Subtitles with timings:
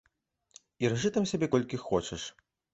[0.85, 2.29] І ржы там сябе колькі хочаш.